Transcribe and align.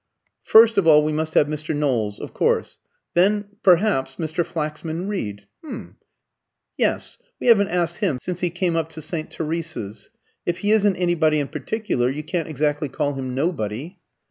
First 0.45 0.79
of 0.79 0.87
all, 0.87 1.03
we 1.03 1.11
must 1.13 1.35
have 1.35 1.45
Mr. 1.45 1.75
Knowles 1.75 2.19
of 2.19 2.33
course. 2.33 2.79
Then 3.13 3.49
perhaps 3.61 4.15
Mr. 4.15 4.43
Flaxman 4.43 5.07
Reed. 5.07 5.45
H'm 5.63 5.97
yes; 6.75 7.19
we 7.39 7.45
haven't 7.45 7.67
asked 7.69 7.97
him 7.97 8.17
since 8.19 8.39
he 8.39 8.49
came 8.49 8.75
up 8.75 8.89
to 8.93 8.99
St. 9.03 9.29
Teresa's. 9.29 10.09
If 10.43 10.57
he 10.65 10.71
isn't 10.71 10.95
anybody 10.95 11.39
in 11.39 11.49
particular, 11.49 12.09
you 12.09 12.23
can't 12.23 12.47
exactly 12.47 12.89
call 12.89 13.13
him 13.13 13.35
nobody." 13.35 13.99